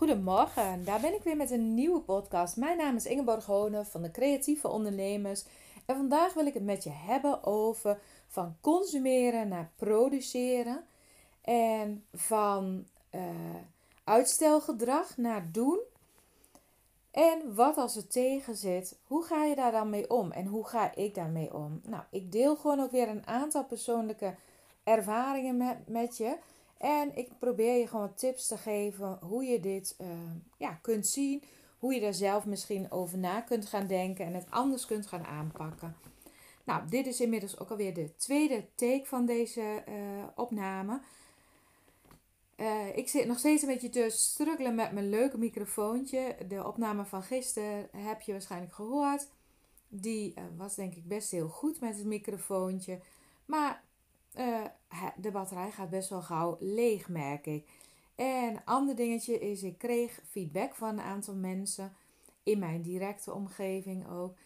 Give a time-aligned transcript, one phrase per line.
[0.00, 2.56] Goedemorgen, daar ben ik weer met een nieuwe podcast.
[2.56, 5.44] Mijn naam is Ingeborg Hone van de Creatieve Ondernemers.
[5.86, 10.84] En vandaag wil ik het met je hebben over van consumeren naar produceren.
[11.42, 13.22] En van uh,
[14.04, 15.80] uitstelgedrag naar doen.
[17.10, 20.30] En wat als het tegen zit, hoe ga je daar dan mee om?
[20.30, 21.80] En hoe ga ik daarmee om?
[21.84, 24.34] Nou, ik deel gewoon ook weer een aantal persoonlijke
[24.84, 26.36] ervaringen met, met je.
[26.80, 30.08] En ik probeer je gewoon tips te geven hoe je dit uh,
[30.56, 31.42] ja, kunt zien.
[31.78, 35.24] Hoe je daar zelf misschien over na kunt gaan denken en het anders kunt gaan
[35.24, 35.96] aanpakken.
[36.64, 39.94] Nou, dit is inmiddels ook alweer de tweede take van deze uh,
[40.34, 41.00] opname.
[42.56, 46.36] Uh, ik zit nog steeds een beetje te struggelen met mijn leuke microfoontje.
[46.48, 49.28] De opname van gisteren heb je waarschijnlijk gehoord.
[49.88, 53.00] Die was denk ik best heel goed met het microfoontje.
[53.46, 53.82] Maar
[54.38, 54.64] uh,
[55.16, 57.68] de batterij gaat best wel gauw leeg, merk ik.
[58.14, 61.92] En een ander dingetje is, ik kreeg feedback van een aantal mensen
[62.42, 64.36] in mijn directe omgeving ook.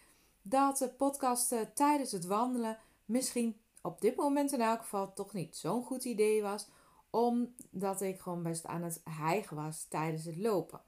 [0.43, 5.57] Dat de podcast tijdens het wandelen misschien op dit moment in elk geval toch niet
[5.57, 6.69] zo'n goed idee was.
[7.11, 10.81] Omdat ik gewoon best aan het hijgen was tijdens het lopen.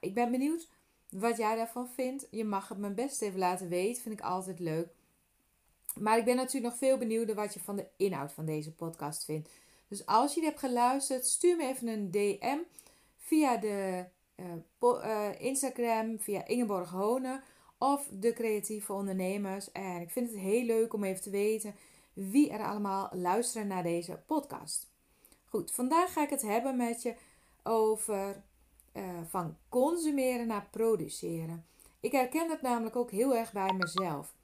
[0.00, 0.68] Ik ben benieuwd
[1.10, 2.26] wat jij daarvan vindt.
[2.30, 4.02] Je mag het me best even laten weten.
[4.02, 4.88] Vind ik altijd leuk.
[6.00, 9.24] Maar ik ben natuurlijk nog veel benieuwd wat je van de inhoud van deze podcast
[9.24, 9.50] vindt.
[9.88, 12.58] Dus als je hebt geluisterd, stuur me even een DM
[13.18, 14.04] via de
[14.80, 17.42] uh, Instagram, via Ingeborg Honen
[17.78, 19.72] of de creatieve ondernemers.
[19.72, 21.74] En ik vind het heel leuk om even te weten
[22.12, 24.86] wie er allemaal luisteren naar deze podcast.
[25.44, 27.14] Goed, vandaag ga ik het hebben met je
[27.62, 28.42] over
[28.92, 31.66] uh, van consumeren naar produceren.
[32.00, 34.34] Ik herken het namelijk ook heel erg bij mezelf.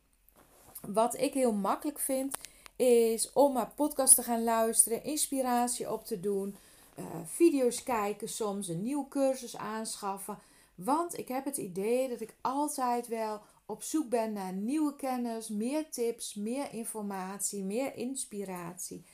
[0.88, 2.36] Wat ik heel makkelijk vind,
[2.76, 6.56] is om naar podcast te gaan luisteren, inspiratie op te doen,
[6.98, 10.38] uh, video's kijken, soms een nieuwe cursus aanschaffen.
[10.74, 15.48] Want ik heb het idee dat ik altijd wel op zoek ben naar nieuwe kennis,
[15.48, 19.04] meer tips, meer informatie, meer inspiratie.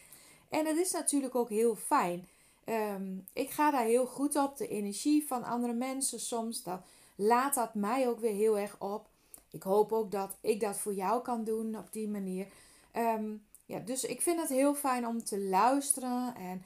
[0.48, 2.28] En dat is natuurlijk ook heel fijn.
[2.64, 4.56] Um, ik ga daar heel goed op.
[4.56, 6.80] De energie van andere mensen soms, dat
[7.16, 9.08] laat dat mij ook weer heel erg op.
[9.50, 12.46] Ik hoop ook dat ik dat voor jou kan doen op die manier.
[12.92, 13.34] Ehm,
[13.66, 16.64] ja, dus ik vind het heel fijn om te luisteren en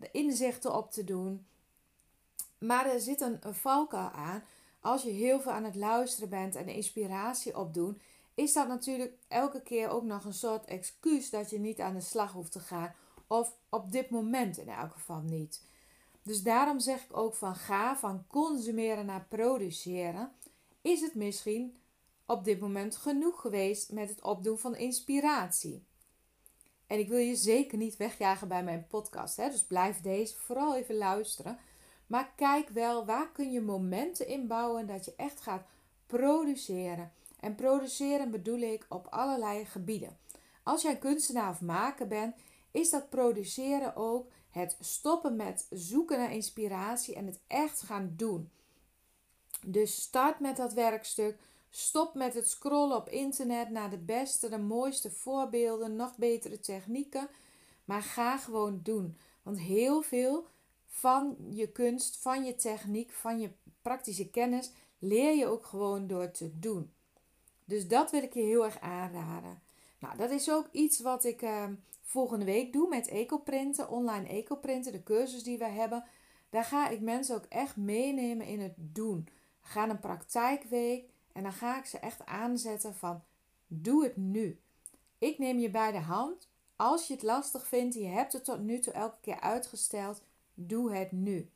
[0.00, 1.46] de inzichten op te doen.
[2.58, 4.42] Maar er zit een, een valkuil aan.
[4.80, 8.00] Als je heel veel aan het luisteren bent en inspiratie opdoen,
[8.34, 12.00] is dat natuurlijk elke keer ook nog een soort excuus dat je niet aan de
[12.00, 12.94] slag hoeft te gaan.
[13.26, 15.62] Of op dit moment in elk geval niet.
[16.22, 20.32] Dus daarom zeg ik ook van ga van consumeren naar produceren.
[20.82, 21.76] Is het misschien
[22.28, 25.84] op dit moment genoeg geweest met het opdoen van inspiratie.
[26.86, 29.50] En ik wil je zeker niet wegjagen bij mijn podcast, hè?
[29.50, 31.58] dus blijf deze vooral even luisteren.
[32.06, 35.66] Maar kijk wel, waar kun je momenten inbouwen dat je echt gaat
[36.06, 37.12] produceren.
[37.40, 40.18] En produceren bedoel ik op allerlei gebieden.
[40.62, 42.34] Als jij kunstenaar of maker bent,
[42.70, 48.50] is dat produceren ook het stoppen met zoeken naar inspiratie en het echt gaan doen.
[49.66, 51.38] Dus start met dat werkstuk.
[51.70, 57.28] Stop met het scrollen op internet naar de beste, de mooiste voorbeelden, nog betere technieken.
[57.84, 59.16] Maar ga gewoon doen.
[59.42, 60.46] Want heel veel
[60.86, 63.50] van je kunst, van je techniek, van je
[63.82, 66.92] praktische kennis leer je ook gewoon door te doen.
[67.64, 69.62] Dus dat wil ik je heel erg aanraden.
[69.98, 71.64] Nou, dat is ook iets wat ik uh,
[72.02, 76.04] volgende week doe met ecoprinten, online ecoprinten, de cursus die we hebben.
[76.50, 79.28] Daar ga ik mensen ook echt meenemen in het doen.
[79.62, 83.22] We gaan een praktijkweek en dan ga ik ze echt aanzetten van
[83.66, 84.60] doe het nu.
[85.18, 86.48] Ik neem je bij de hand.
[86.76, 90.22] Als je het lastig vindt je hebt het tot nu toe elke keer uitgesteld,
[90.54, 91.50] doe het nu.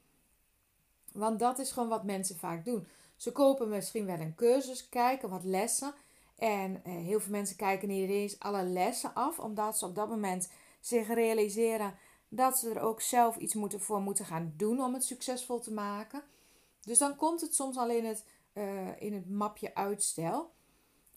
[1.12, 2.86] Want dat is gewoon wat mensen vaak doen.
[3.16, 5.94] Ze kopen misschien wel een cursus, kijken wat lessen.
[6.36, 10.08] En eh, heel veel mensen kijken niet eens alle lessen af, omdat ze op dat
[10.08, 10.50] moment
[10.80, 11.94] zich realiseren
[12.28, 15.72] dat ze er ook zelf iets moeten voor moeten gaan doen om het succesvol te
[15.72, 16.22] maken.
[16.80, 20.52] Dus dan komt het soms alleen het uh, in het mapje uitstel.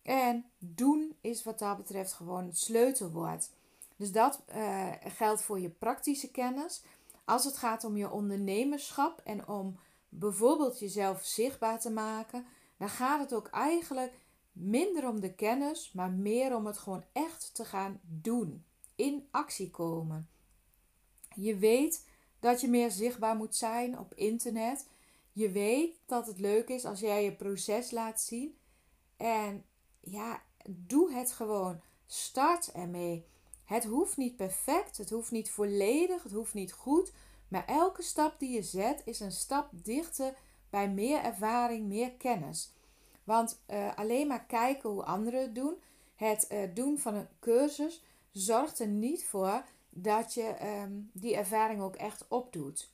[0.04, 3.50] En doen is wat dat betreft gewoon het sleutelwoord.
[3.96, 6.84] Dus dat uh, geldt voor je praktische kennis.
[7.26, 9.80] Als het gaat om je ondernemerschap en om
[10.10, 12.46] bijvoorbeeld jezelf zichtbaar te maken,
[12.78, 14.14] dan gaat het ook eigenlijk
[14.52, 18.66] minder om de kennis, maar meer om het gewoon echt te gaan doen.
[18.96, 20.30] In actie komen.
[21.36, 22.08] Je weet
[22.40, 24.88] dat je meer zichtbaar moet zijn op internet.
[25.36, 28.58] Je weet dat het leuk is als jij je proces laat zien.
[29.18, 29.66] En
[30.00, 31.82] ja, doe het gewoon.
[32.06, 33.26] Start ermee.
[33.64, 37.12] Het hoeft niet perfect, het hoeft niet volledig, het hoeft niet goed.
[37.48, 40.36] Maar elke stap die je zet is een stap dichter
[40.70, 42.74] bij meer ervaring, meer kennis.
[43.24, 45.76] Want uh, alleen maar kijken hoe anderen het doen,
[46.16, 51.82] het uh, doen van een cursus, zorgt er niet voor dat je um, die ervaring
[51.82, 52.94] ook echt opdoet.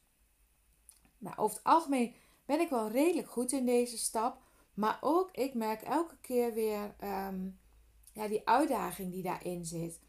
[1.17, 2.13] Nou, over het algemeen
[2.51, 4.37] ben ik wel redelijk goed in deze stap.
[4.73, 7.59] Maar ook ik merk elke keer weer um,
[8.13, 9.99] ja, die uitdaging die daarin zit.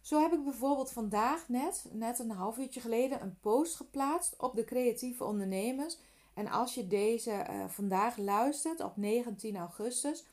[0.00, 4.54] Zo heb ik bijvoorbeeld vandaag net, net een half uurtje geleden, een post geplaatst op
[4.54, 5.98] de creatieve ondernemers.
[6.34, 10.24] En als je deze uh, vandaag luistert op 19 augustus,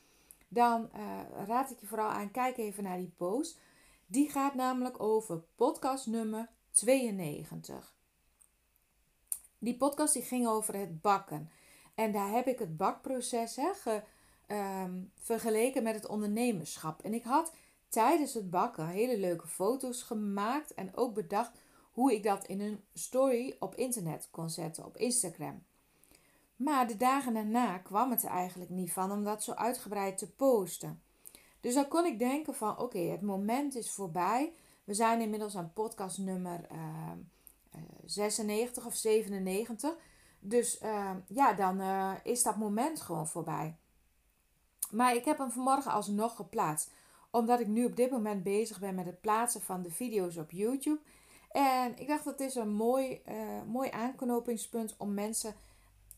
[0.48, 3.58] dan uh, raad ik je vooral aan, kijk even naar die post.
[4.06, 7.97] Die gaat namelijk over podcast nummer 92.
[9.58, 11.50] Die podcast die ging over het bakken.
[11.94, 14.02] En daar heb ik het bakproces hè, ge,
[14.46, 17.02] um, vergeleken met het ondernemerschap.
[17.02, 17.52] En ik had
[17.88, 21.52] tijdens het bakken hele leuke foto's gemaakt en ook bedacht
[21.92, 25.64] hoe ik dat in een story op internet kon zetten, op Instagram.
[26.56, 30.30] Maar de dagen daarna kwam het er eigenlijk niet van om dat zo uitgebreid te
[30.30, 31.02] posten.
[31.60, 34.52] Dus dan kon ik denken van oké, het moment is voorbij.
[34.84, 37.10] We zijn inmiddels aan podcast nummer uh,
[38.04, 39.94] 96 of 97.
[40.40, 43.76] Dus uh, ja, dan uh, is dat moment gewoon voorbij.
[44.90, 46.90] Maar ik heb hem vanmorgen alsnog geplaatst.
[47.30, 50.50] Omdat ik nu op dit moment bezig ben met het plaatsen van de video's op
[50.50, 51.00] YouTube.
[51.50, 53.34] En ik dacht dat is een mooi, uh,
[53.66, 55.54] mooi aanknopingspunt om mensen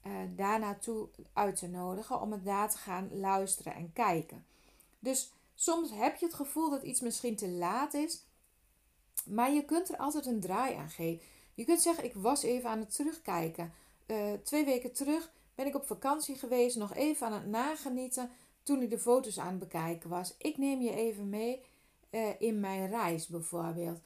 [0.07, 2.21] uh, daar naartoe uit te nodigen.
[2.21, 4.45] Om het daar te gaan luisteren en kijken.
[4.99, 8.25] Dus soms heb je het gevoel dat iets misschien te laat is.
[9.25, 11.27] Maar je kunt er altijd een draai aan geven.
[11.61, 13.73] Je kunt zeggen, ik was even aan het terugkijken.
[14.07, 18.31] Uh, twee weken terug ben ik op vakantie geweest, nog even aan het nagenieten
[18.63, 20.35] toen ik de foto's aan het bekijken was.
[20.39, 21.63] Ik neem je even mee
[22.11, 24.01] uh, in mijn reis bijvoorbeeld.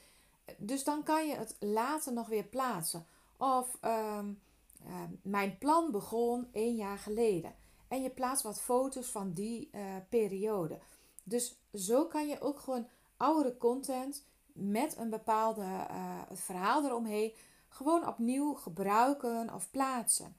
[0.57, 3.07] Dus dan kan je het later nog weer plaatsen.
[3.37, 4.41] Of um,
[4.87, 4.93] uh,
[5.23, 7.55] mijn plan begon één jaar geleden.
[7.89, 9.71] En je plaatst wat foto's van die
[10.09, 10.79] periode.
[11.25, 12.87] Dus zo kan je ook gewoon
[13.17, 14.25] oudere content
[14.55, 17.33] met een bepaalde uh, verhaal eromheen
[17.69, 20.37] gewoon opnieuw gebruiken of plaatsen.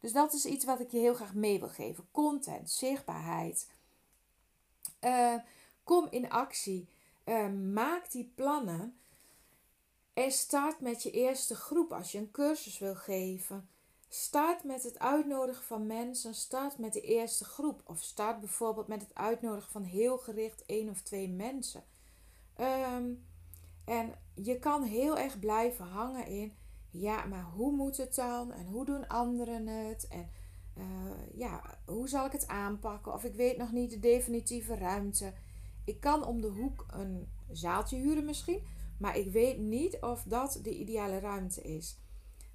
[0.00, 2.06] Dus dat is iets wat ik je heel graag mee wil geven.
[2.10, 3.70] Content, zichtbaarheid.
[5.00, 5.34] Uh,
[5.84, 6.88] kom in actie.
[7.24, 8.98] Uh, maak die plannen.
[10.12, 13.68] En start met je eerste groep als je een cursus wil geven.
[14.08, 16.34] Start met het uitnodigen van mensen.
[16.34, 17.82] Start met de eerste groep.
[17.84, 21.84] Of start bijvoorbeeld met het uitnodigen van heel gericht één of twee mensen.
[22.60, 23.24] Um,
[23.84, 26.52] en je kan heel erg blijven hangen in,
[26.90, 28.52] ja, maar hoe moet het dan?
[28.52, 30.08] En hoe doen anderen het?
[30.08, 30.30] En
[30.78, 30.84] uh,
[31.34, 33.12] ja, hoe zal ik het aanpakken?
[33.12, 35.32] Of ik weet nog niet de definitieve ruimte.
[35.84, 38.62] Ik kan om de hoek een zaaltje huren misschien,
[38.98, 41.98] maar ik weet niet of dat de ideale ruimte is.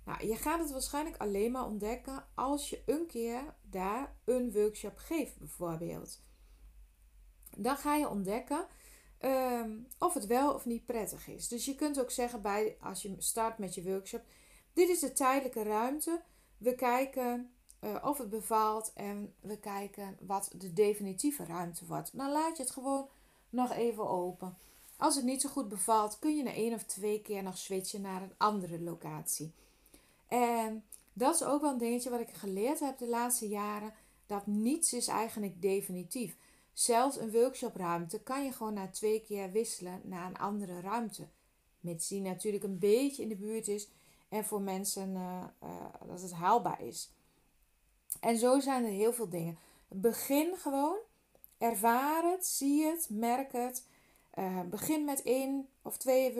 [0.05, 4.97] Nou, je gaat het waarschijnlijk alleen maar ontdekken als je een keer daar een workshop
[4.97, 6.23] geeft, bijvoorbeeld.
[7.57, 8.67] Dan ga je ontdekken
[9.21, 11.47] um, of het wel of niet prettig is.
[11.47, 14.21] Dus je kunt ook zeggen bij, als je start met je workshop:
[14.73, 16.21] dit is de tijdelijke ruimte.
[16.57, 17.51] We kijken
[17.81, 22.17] uh, of het bevalt en we kijken wat de definitieve ruimte wordt.
[22.17, 23.07] Dan laat je het gewoon
[23.49, 24.57] nog even open.
[24.97, 28.01] Als het niet zo goed bevalt, kun je na één of twee keer nog switchen
[28.01, 29.53] naar een andere locatie.
[30.27, 30.83] En
[31.13, 33.93] dat is ook wel een dingetje wat ik geleerd heb de laatste jaren.
[34.25, 36.37] Dat niets is eigenlijk definitief.
[36.79, 41.27] Zelfs een workshopruimte kan je gewoon na twee keer wisselen naar een andere ruimte.
[41.79, 43.89] Mits die natuurlijk een beetje in de buurt is
[44.29, 47.11] en voor mensen uh, uh, dat het haalbaar is.
[48.19, 49.57] En zo zijn er heel veel dingen.
[49.87, 50.97] Begin gewoon.
[51.57, 53.85] Ervaar het, zie het, merk het.
[54.35, 56.33] Uh, begin met één of twee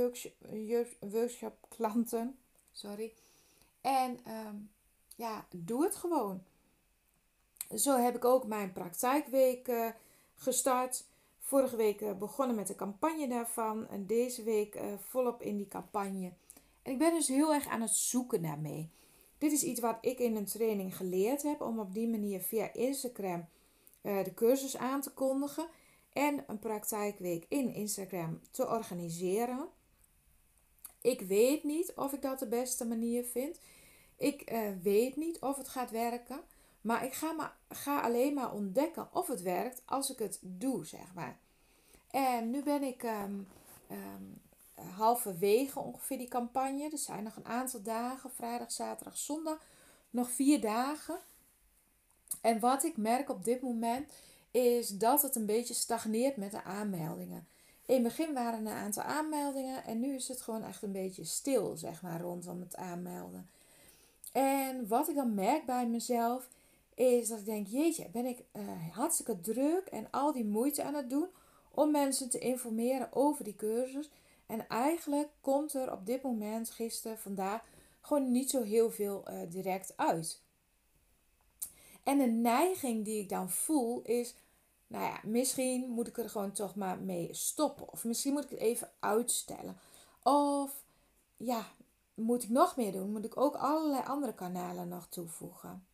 [1.00, 2.38] workshop, klanten.
[2.72, 3.14] Sorry.
[3.82, 4.70] En um,
[5.16, 6.44] ja, doe het gewoon.
[7.76, 9.96] Zo heb ik ook mijn praktijkweken
[10.40, 11.06] gestart.
[11.40, 13.88] Vorige week uh, begonnen met de campagne daarvan.
[13.88, 16.34] En deze week uh, volop in die campagne.
[16.82, 18.90] En ik ben dus heel erg aan het zoeken naar mee.
[19.38, 21.62] Dit is iets wat ik in een training geleerd heb.
[21.62, 23.48] Om op die manier via Instagram
[24.02, 25.68] uh, de cursus aan te kondigen.
[26.14, 29.68] En een praktijkweek in Instagram te organiseren.
[31.02, 33.60] Ik weet niet of ik dat de beste manier vind.
[34.18, 36.42] Ik weet niet of het gaat werken.
[36.82, 40.86] Maar ik ga, maar, ga alleen maar ontdekken of het werkt als ik het doe,
[40.86, 41.38] zeg maar.
[42.12, 43.48] En nu ben ik um,
[43.92, 44.42] um,
[44.96, 46.90] halverwege ongeveer die campagne.
[46.92, 49.66] Er zijn nog een aantal dagen, vrijdag, zaterdag, zondag.
[50.10, 51.20] Nog vier dagen.
[52.42, 54.12] En wat ik merk op dit moment
[54.52, 57.48] is dat het een beetje stagneert met de aanmeldingen.
[57.86, 60.92] In het begin waren er een aantal aanmeldingen en nu is het gewoon echt een
[60.92, 63.50] beetje stil, zeg maar, rondom het aanmelden.
[64.32, 66.48] En wat ik dan merk bij mezelf
[67.00, 70.94] is dat ik denk, jeetje, ben ik uh, hartstikke druk en al die moeite aan
[70.94, 71.28] het doen
[71.72, 74.10] om mensen te informeren over die cursus.
[74.46, 77.64] En eigenlijk komt er op dit moment, gisteren, vandaag,
[78.02, 80.42] gewoon niet zo heel veel uh, direct uit.
[82.04, 84.36] En de neiging die ik dan voel is,
[84.88, 87.92] nou ja, misschien moet ik er gewoon toch maar mee stoppen.
[87.92, 89.78] Of misschien moet ik het even uitstellen.
[90.24, 90.84] Of
[91.38, 91.68] ja,
[92.14, 93.12] moet ik nog meer doen?
[93.12, 95.89] Moet ik ook allerlei andere kanalen nog toevoegen?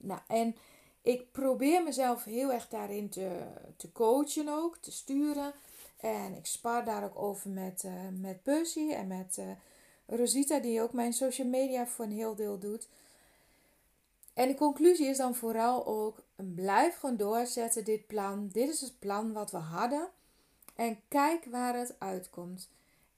[0.00, 0.56] Nou, en
[1.02, 3.42] ik probeer mezelf heel erg daarin te,
[3.76, 5.52] te coachen ook, te sturen.
[5.96, 9.44] En ik spar daar ook over met, uh, met Percy en met uh,
[10.06, 12.88] Rosita, die ook mijn social media voor een heel deel doet.
[14.34, 18.48] En de conclusie is dan vooral ook: blijf gewoon doorzetten dit plan.
[18.52, 20.08] Dit is het plan wat we hadden.
[20.76, 22.68] En kijk waar het uitkomt.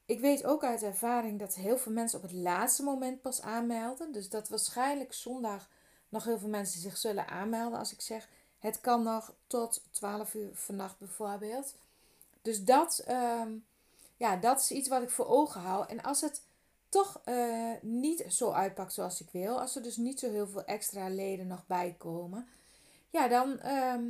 [0.06, 4.12] Ik weet ook uit ervaring dat heel veel mensen op het laatste moment pas aanmelden.
[4.12, 5.68] Dus dat waarschijnlijk zondag
[6.12, 7.78] nog heel veel mensen zich zullen aanmelden.
[7.78, 8.28] Als ik zeg,
[8.58, 11.74] het kan nog tot 12 uur vannacht bijvoorbeeld.
[12.42, 13.52] Dus dat, ehm,
[14.16, 15.88] ja, dat is iets wat ik voor ogen hou.
[15.88, 16.42] En als het
[16.88, 20.64] toch uh, niet zo uitpakt zoals ik wil, als er dus niet zo heel veel
[20.64, 22.48] extra leden nog bij komen,
[23.10, 24.04] ja, dan, ehm,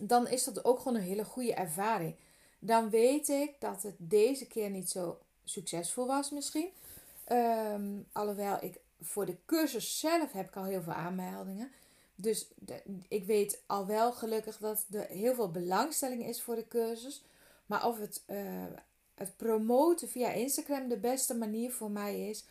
[0.00, 2.14] dan is dat ook gewoon een hele goede ervaring.
[2.58, 6.70] Dan weet ik dat het deze keer niet zo succesvol was misschien.
[7.28, 11.72] Um, alhoewel ik voor de cursus zelf heb ik al heel veel aanmeldingen.
[12.14, 12.48] Dus
[13.08, 17.24] ik weet al wel gelukkig dat er heel veel belangstelling is voor de cursus.
[17.66, 18.64] Maar of het, uh,
[19.14, 22.44] het promoten via Instagram de beste manier voor mij is,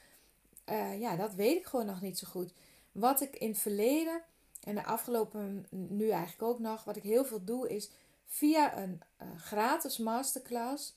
[0.69, 2.53] uh, ja, dat weet ik gewoon nog niet zo goed.
[2.91, 4.21] Wat ik in het verleden
[4.63, 7.89] en de afgelopen, nu eigenlijk ook nog, wat ik heel veel doe, is
[8.25, 10.95] via een uh, gratis masterclass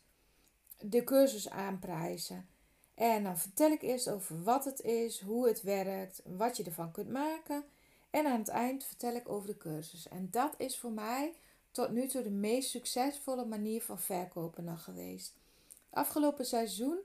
[0.80, 2.48] de cursus aanprijzen.
[2.94, 6.92] En dan vertel ik eerst over wat het is, hoe het werkt, wat je ervan
[6.92, 7.64] kunt maken.
[8.10, 10.08] En aan het eind vertel ik over de cursus.
[10.08, 11.34] En dat is voor mij
[11.70, 15.32] tot nu toe de meest succesvolle manier van verkopen nog geweest.
[15.90, 16.98] Afgelopen seizoen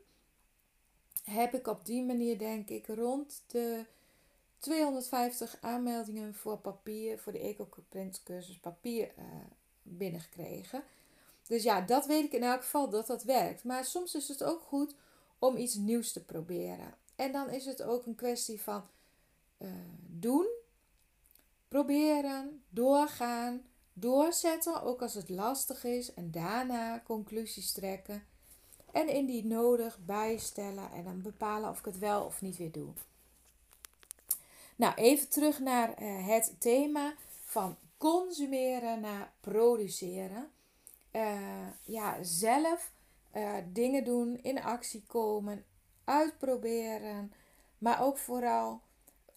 [1.24, 3.86] heb ik op die manier, denk ik, rond de
[4.60, 9.24] 250 aanmeldingen voor papier, voor de EcoPrint cursus papier uh,
[9.82, 10.84] binnengekregen.
[11.48, 13.64] Dus ja, dat weet ik in elk geval dat dat werkt.
[13.64, 14.96] Maar soms is het ook goed
[15.40, 16.94] om iets nieuws te proberen.
[17.16, 18.84] En dan is het ook een kwestie van
[19.58, 19.70] uh,
[20.08, 20.48] doen,
[21.68, 23.62] proberen, doorgaan,
[23.94, 28.24] doorzetten, ook als het lastig is, en daarna conclusies trekken.
[28.92, 32.90] En indien nodig bijstellen en dan bepalen of ik het wel of niet weer doe.
[34.76, 37.14] Nou, even terug naar uh, het thema
[37.44, 40.52] van consumeren naar produceren.
[41.12, 42.92] Uh, ja, zelf
[43.38, 45.66] uh, dingen doen, in actie komen,
[46.04, 47.34] uitproberen,
[47.78, 48.82] maar ook vooral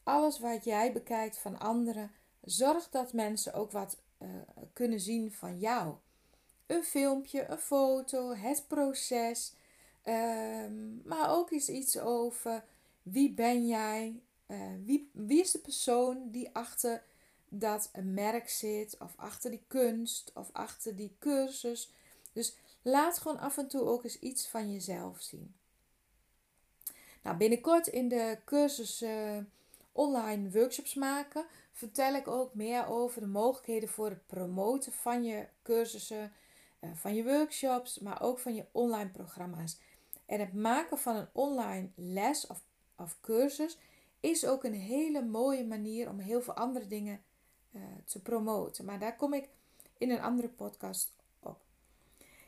[0.03, 2.11] alles wat jij bekijkt van anderen,
[2.45, 4.29] zorg dat mensen ook wat uh,
[4.73, 5.95] kunnen zien van jou.
[6.67, 9.55] Een filmpje, een foto, het proces,
[10.05, 12.65] um, maar ook eens iets over
[13.03, 17.03] wie ben jij, uh, wie, wie is de persoon die achter
[17.49, 21.93] dat merk zit, of achter die kunst, of achter die cursus.
[22.33, 25.55] Dus Laat gewoon af en toe ook eens iets van jezelf zien.
[27.23, 29.39] Nou, binnenkort in de cursus uh,
[29.93, 35.47] online workshops maken vertel ik ook meer over de mogelijkheden voor het promoten van je
[35.63, 36.33] cursussen,
[36.81, 39.79] uh, van je workshops, maar ook van je online programma's.
[40.27, 42.63] En het maken van een online les of,
[42.97, 43.79] of cursus
[44.21, 47.23] is ook een hele mooie manier om heel veel andere dingen
[47.73, 48.85] uh, te promoten.
[48.85, 49.49] Maar daar kom ik
[49.99, 51.13] in een andere podcast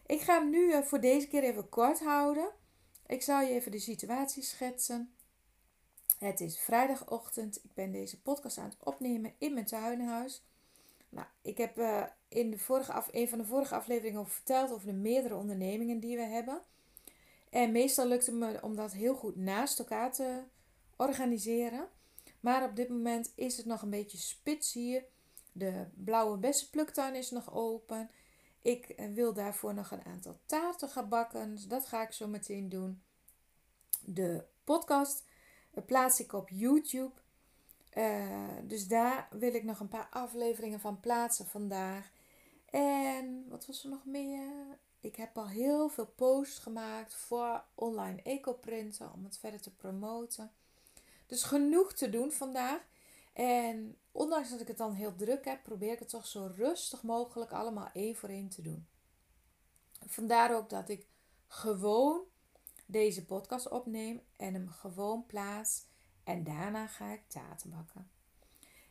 [0.06, 2.50] ik ga hem nu eh, voor deze keer even kort houden.
[3.06, 5.14] Ik zal je even de situatie schetsen.
[6.18, 7.56] Het is vrijdagochtend.
[7.64, 10.42] Ik ben deze podcast aan het opnemen in mijn tuinhuis.
[11.08, 14.86] Nou, ik heb uh, in de vorige af, een van de vorige afleveringen verteld over
[14.86, 16.62] de meerdere ondernemingen die we hebben.
[17.50, 20.42] En meestal lukt het me om dat heel goed naast elkaar te
[20.96, 21.88] organiseren.
[22.40, 25.04] Maar op dit moment is het nog een beetje spits hier.
[25.52, 28.10] De blauwe bessenpluktuin is nog open.
[28.62, 31.54] Ik eh, wil daarvoor nog een aantal taarten gaan bakken.
[31.54, 33.02] Dus dat ga ik zo meteen doen.
[34.00, 35.24] De podcast
[35.70, 37.12] eh, plaats ik op YouTube.
[37.96, 42.10] Uh, dus daar wil ik nog een paar afleveringen van plaatsen vandaag.
[42.70, 44.78] En wat was er nog meer?
[45.00, 50.52] Ik heb al heel veel posts gemaakt voor online ecoprinten om het verder te promoten.
[51.26, 52.80] Dus genoeg te doen vandaag.
[53.32, 57.02] En ondanks dat ik het dan heel druk heb, probeer ik het toch zo rustig
[57.02, 58.86] mogelijk allemaal één voor één te doen.
[60.06, 61.06] Vandaar ook dat ik
[61.48, 62.20] gewoon
[62.86, 65.84] deze podcast opneem en hem gewoon plaats.
[66.24, 68.10] En daarna ga ik taarten bakken.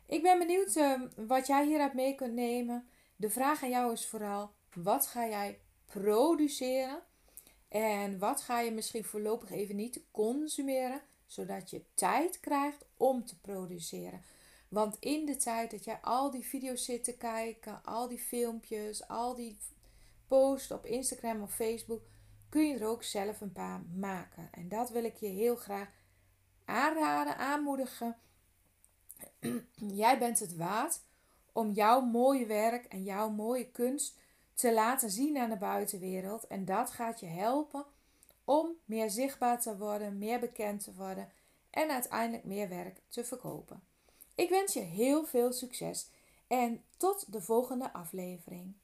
[0.06, 2.88] Ik ben benieuwd uh, wat jij hieruit mee kunt nemen.
[3.16, 7.02] De vraag aan jou is vooral: wat ga jij produceren?
[7.68, 13.38] En wat ga je misschien voorlopig even niet consumeren, zodat je tijd krijgt om te
[13.40, 14.22] produceren?
[14.72, 19.08] Want in de tijd dat jij al die video's zit te kijken, al die filmpjes,
[19.08, 19.58] al die
[20.26, 22.02] posts op Instagram of Facebook,
[22.48, 24.48] kun je er ook zelf een paar maken.
[24.52, 25.88] En dat wil ik je heel graag
[26.64, 28.16] aanraden, aanmoedigen.
[30.02, 31.00] Jij bent het waard
[31.52, 34.18] om jouw mooie werk en jouw mooie kunst
[34.54, 36.46] te laten zien aan de buitenwereld.
[36.46, 37.84] En dat gaat je helpen
[38.44, 41.32] om meer zichtbaar te worden, meer bekend te worden
[41.70, 43.90] en uiteindelijk meer werk te verkopen.
[44.34, 46.06] Ik wens je heel veel succes
[46.48, 48.74] en tot de volgende aflevering.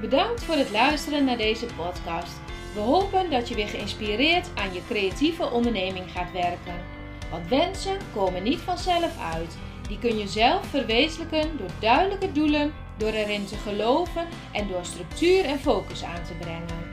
[0.00, 2.36] Bedankt voor het luisteren naar deze podcast.
[2.74, 6.84] We hopen dat je weer geïnspireerd aan je creatieve onderneming gaat werken.
[7.30, 9.56] Want wensen komen niet vanzelf uit.
[9.88, 15.44] Die kun je zelf verwezenlijken door duidelijke doelen, door erin te geloven en door structuur
[15.44, 16.92] en focus aan te brengen.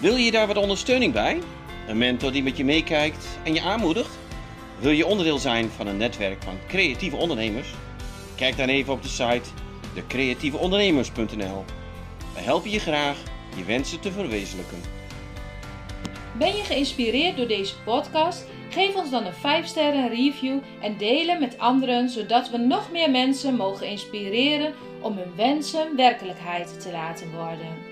[0.00, 1.40] Wil je daar wat ondersteuning bij?
[1.88, 4.18] Een mentor die met je meekijkt en je aanmoedigt?
[4.80, 7.68] Wil je onderdeel zijn van een netwerk van creatieve ondernemers?
[8.36, 9.48] Kijk dan even op de site
[9.94, 11.64] decreatieveondernemers.nl.
[12.34, 13.16] We helpen je graag
[13.56, 14.78] je wensen te verwezenlijken.
[16.38, 18.46] Ben je geïnspireerd door deze podcast?
[18.70, 23.10] Geef ons dan een 5 sterren review en delen met anderen, zodat we nog meer
[23.10, 27.89] mensen mogen inspireren om hun wensen werkelijkheid te laten worden.